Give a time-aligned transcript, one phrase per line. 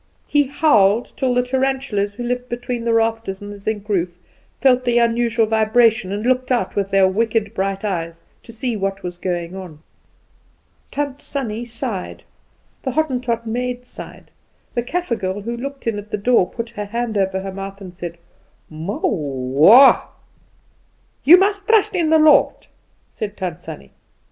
[0.25, 4.17] He howled, till the tarantulas, who lived between the rafters and the zinc roof,
[4.59, 9.03] felt the unusual vibration, and looked out with their wicked bright eyes, to see what
[9.03, 9.83] was going on.
[10.89, 12.23] Tant Sannie sighed,
[12.81, 14.31] the Hottentot maid sighed,
[14.73, 17.79] the Kaffer girl who looked in at the door put her hand over her mouth
[17.79, 18.17] and said
[18.71, 20.01] "Mow wah!"
[21.23, 22.65] "You must trust in the Lord,"
[23.11, 23.91] said Tant Sannie.